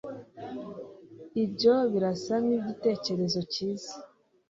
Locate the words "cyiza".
3.53-3.93